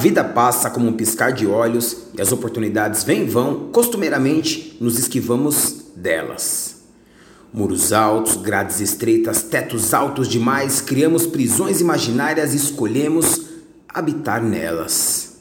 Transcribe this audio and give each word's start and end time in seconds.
A 0.00 0.02
vida 0.02 0.24
passa 0.24 0.70
como 0.70 0.88
um 0.88 0.94
piscar 0.94 1.30
de 1.30 1.46
olhos 1.46 2.04
e 2.16 2.22
as 2.22 2.32
oportunidades 2.32 3.04
vêm 3.04 3.24
e 3.24 3.28
vão, 3.28 3.68
costumeiramente 3.70 4.78
nos 4.80 4.98
esquivamos 4.98 5.88
delas. 5.94 6.84
Muros 7.52 7.92
altos, 7.92 8.36
grades 8.36 8.80
estreitas, 8.80 9.42
tetos 9.42 9.92
altos 9.92 10.26
demais, 10.26 10.80
criamos 10.80 11.26
prisões 11.26 11.82
imaginárias 11.82 12.54
e 12.54 12.56
escolhemos 12.56 13.42
habitar 13.90 14.42
nelas. 14.42 15.36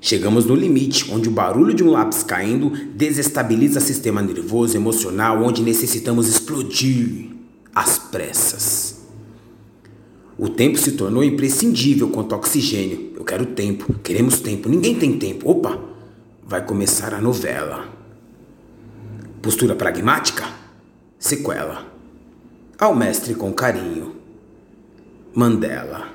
Chegamos 0.00 0.44
no 0.44 0.56
limite, 0.56 1.08
onde 1.12 1.28
o 1.28 1.32
barulho 1.32 1.74
de 1.74 1.84
um 1.84 1.92
lápis 1.92 2.24
caindo 2.24 2.70
desestabiliza 2.96 3.78
o 3.78 3.82
sistema 3.82 4.20
nervoso 4.20 4.76
emocional, 4.76 5.44
onde 5.44 5.62
necessitamos 5.62 6.26
explodir 6.26 7.30
às 7.72 8.00
pressas. 8.00 8.98
O 10.38 10.48
tempo 10.48 10.78
se 10.78 10.92
tornou 10.92 11.24
imprescindível 11.24 12.08
quanto 12.10 12.32
ao 12.32 12.38
oxigênio. 12.38 13.08
Quero 13.28 13.44
tempo, 13.44 13.92
queremos 14.02 14.40
tempo, 14.40 14.70
ninguém 14.70 14.94
tem 14.94 15.18
tempo. 15.18 15.50
Opa, 15.50 15.78
vai 16.42 16.64
começar 16.64 17.12
a 17.12 17.20
novela. 17.20 17.86
Postura 19.42 19.74
pragmática? 19.74 20.46
Sequela. 21.18 21.84
Ao 22.78 22.96
mestre 22.96 23.34
com 23.34 23.52
carinho. 23.52 24.16
Mandela. 25.34 26.08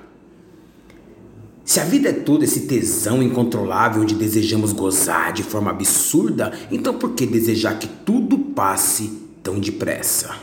Se 1.64 1.80
a 1.80 1.84
vida 1.84 2.10
é 2.10 2.14
todo 2.14 2.44
esse 2.44 2.62
tesão 2.62 3.22
incontrolável 3.22 4.02
onde 4.02 4.16
desejamos 4.16 4.74
gozar 4.74 5.34
de 5.34 5.44
forma 5.44 5.70
absurda, 5.70 6.52
então 6.72 6.98
por 6.98 7.12
que 7.12 7.28
desejar 7.28 7.78
que 7.78 7.88
tudo 7.88 8.40
passe 8.40 9.22
tão 9.44 9.60
depressa? 9.60 10.36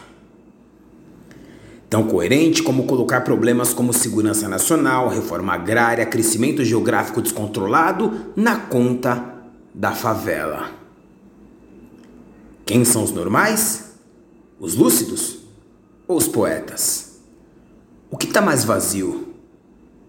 Tão 1.91 2.07
coerente 2.07 2.63
como 2.63 2.87
colocar 2.87 3.23
problemas 3.23 3.75
como 3.75 3.93
segurança 3.93 4.49
nacional, 4.49 5.09
reforma 5.09 5.53
agrária, 5.55 6.07
crescimento 6.07 6.65
geográfico 6.65 7.21
descontrolado 7.21 8.33
na 8.37 8.61
conta 8.61 9.35
da 9.75 9.91
favela. 9.91 10.71
Quem 12.65 12.85
são 12.85 13.03
os 13.03 13.11
normais? 13.11 13.91
Os 14.61 14.77
lúcidos 14.77 15.39
ou 16.07 16.17
os 16.17 16.29
poetas? 16.29 17.19
O 18.09 18.17
que 18.17 18.27
está 18.27 18.41
mais 18.41 18.63
vazio? 18.65 19.35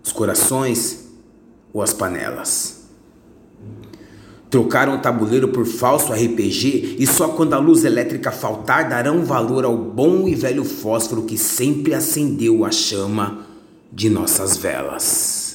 Os 0.03 0.11
corações 0.11 1.07
ou 1.73 1.81
as 1.81 1.93
panelas. 1.93 2.80
Trocaram 4.51 4.95
o 4.95 4.99
tabuleiro 4.99 5.47
por 5.47 5.65
falso 5.65 6.11
RPG 6.11 6.97
e 6.99 7.07
só 7.07 7.29
quando 7.29 7.53
a 7.53 7.57
luz 7.57 7.85
elétrica 7.85 8.31
faltar 8.31 8.89
darão 8.89 9.23
valor 9.23 9.63
ao 9.63 9.77
bom 9.77 10.27
e 10.27 10.35
velho 10.35 10.65
fósforo 10.65 11.23
que 11.23 11.37
sempre 11.37 11.93
acendeu 11.93 12.65
a 12.65 12.69
chama 12.69 13.47
de 13.93 14.09
nossas 14.09 14.57
velas. 14.57 15.50